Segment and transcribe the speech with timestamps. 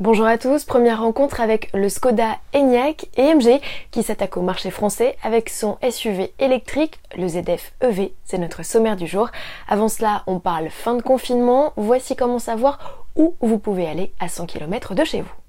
[0.00, 3.60] Bonjour à tous, première rencontre avec le Skoda Enyaq et MG
[3.90, 8.96] qui s'attaque au marché français avec son SUV électrique, le ZF EV, c'est notre sommaire
[8.96, 9.28] du jour.
[9.68, 14.28] Avant cela, on parle fin de confinement, voici comment savoir où vous pouvez aller à
[14.28, 15.39] 100 km de chez vous.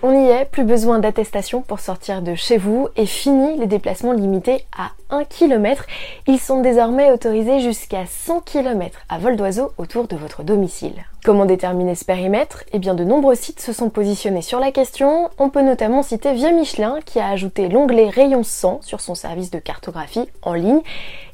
[0.00, 4.12] On y est, plus besoin d'attestation pour sortir de chez vous et fini les déplacements
[4.12, 5.86] limités à 1 km.
[6.28, 11.04] Ils sont désormais autorisés jusqu'à 100 km à vol d'oiseau autour de votre domicile.
[11.24, 12.62] Comment déterminer ce périmètre?
[12.72, 15.30] Eh bien de nombreux sites se sont positionnés sur la question.
[15.38, 19.50] On peut notamment citer Via Michelin qui a ajouté l'onglet Rayon 100 sur son service
[19.50, 20.80] de cartographie en ligne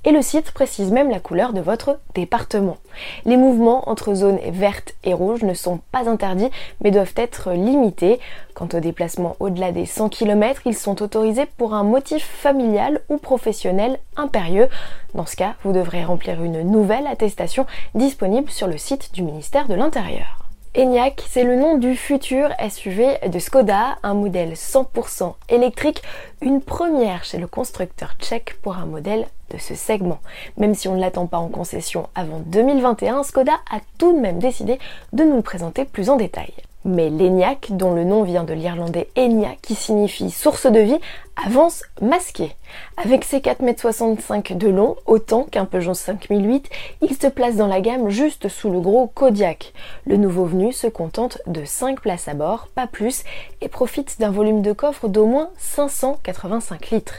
[0.04, 2.78] et le site précise même la couleur de votre département.
[3.24, 6.50] Les mouvements entre zones vertes et rouges ne sont pas interdits
[6.82, 8.20] mais doivent être limités.
[8.54, 13.18] Quant aux déplacements au-delà des 100 km, ils sont autorisés pour un motif familial ou
[13.18, 14.68] professionnel impérieux.
[15.14, 19.66] Dans ce cas, vous devrez remplir une nouvelle attestation disponible sur le site du ministère
[19.66, 20.44] de l'Intérieur.
[20.76, 26.02] Enyaq, c'est le nom du futur SUV de Skoda, un modèle 100% électrique,
[26.40, 30.18] une première chez le constructeur tchèque pour un modèle de ce segment.
[30.56, 34.40] Même si on ne l'attend pas en concession avant 2021, Skoda a tout de même
[34.40, 34.80] décidé
[35.12, 36.52] de nous le présenter plus en détail.
[36.84, 40.98] Mais l'ENIAC, dont le nom vient de l'irlandais Enya, qui signifie source de vie,
[41.36, 42.54] avance masqué.
[42.96, 46.68] Avec ses 4,65 m de long, autant qu'un Peugeot 5008,
[47.02, 49.72] il se place dans la gamme juste sous le gros Kodiak.
[50.06, 53.24] Le nouveau venu se contente de 5 places à bord, pas plus,
[53.60, 57.16] et profite d'un volume de coffre d'au moins 585 litres.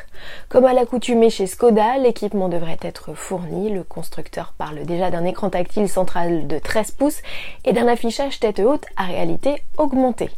[0.50, 3.70] Comme à l'accoutumée chez Skoda, l'équipement devrait être fourni.
[3.70, 7.22] Le constructeur parle déjà d'un écran tactile central de 13 pouces
[7.66, 10.30] et d'un affichage tête haute à réalité augmentée.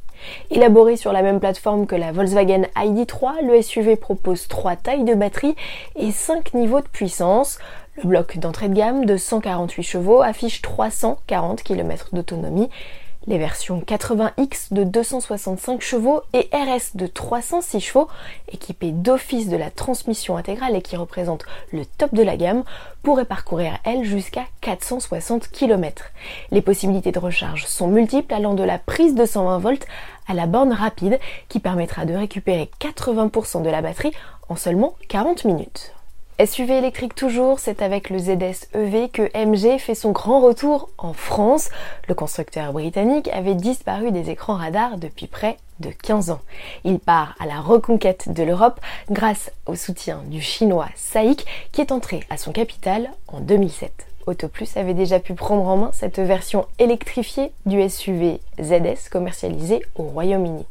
[0.50, 5.14] Élaboré sur la même plateforme que la Volkswagen ID3, le SUV propose 3 tailles de
[5.14, 5.56] batterie
[5.96, 7.60] et 5 niveaux de puissance.
[8.02, 12.70] Le bloc d'entrée de gamme de 148 chevaux affiche 340 km d'autonomie
[13.28, 18.08] les versions 80X de 265 chevaux et RS de 306 chevaux,
[18.52, 22.64] équipées d'office de la transmission intégrale et qui représentent le top de la gamme,
[23.04, 26.12] pourraient parcourir, elles, jusqu'à 460 km.
[26.52, 29.88] Les possibilités de recharge sont multiples allant de la prise de 120 volts
[30.28, 34.14] à la borne rapide qui permettra de récupérer 80% de la batterie
[34.50, 35.97] en seulement 40 minutes.
[36.46, 41.14] SUV électrique toujours, c'est avec le ZS EV que MG fait son grand retour en
[41.14, 41.72] France.
[42.08, 46.42] Le constructeur britannique avait disparu des écrans radars depuis près de 15 ans.
[46.84, 51.92] Il part à la reconquête de l'Europe grâce au soutien du chinois SAIC qui est
[51.92, 54.06] entré à son capital en 2007.
[54.28, 60.04] Autoplus avait déjà pu prendre en main cette version électrifiée du SUV ZS commercialisé au
[60.04, 60.66] Royaume-Uni.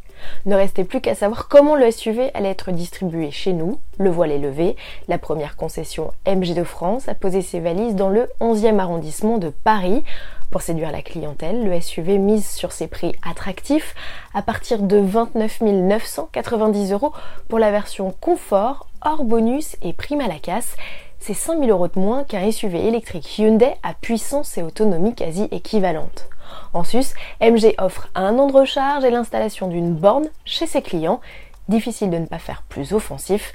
[0.45, 3.79] Ne restait plus qu'à savoir comment le SUV allait être distribué chez nous.
[3.99, 4.77] Le voile est levé.
[5.09, 9.49] La première concession MG de France a posé ses valises dans le 11e arrondissement de
[9.49, 10.05] Paris.
[10.51, 13.95] Pour séduire la clientèle, le SUV mise sur ses prix attractifs
[14.33, 17.13] à partir de 29 990 euros
[17.49, 20.77] pour la version confort, hors bonus et prime à la casse.
[21.19, 25.49] C'est 5 000 euros de moins qu'un SUV électrique Hyundai à puissance et autonomie quasi
[25.51, 26.29] équivalente.
[26.73, 31.21] En sus, MG offre un an de recharge et l'installation d'une borne chez ses clients.
[31.69, 33.53] Difficile de ne pas faire plus offensif.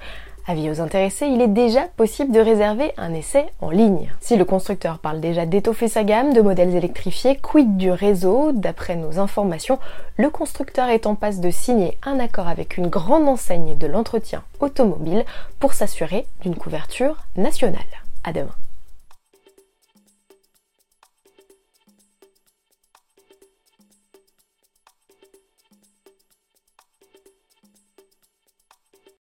[0.48, 4.12] Avis aux intéressés, il est déjà possible de réserver un essai en ligne.
[4.20, 8.52] Si le constructeur parle déjà d'étoffer sa gamme de modèles électrifiés, quid du réseau?
[8.52, 9.78] D'après nos informations,
[10.18, 14.44] le constructeur est en passe de signer un accord avec une grande enseigne de l'entretien
[14.60, 15.26] automobile
[15.60, 17.80] pour s'assurer d'une couverture nationale.
[18.24, 18.56] À demain.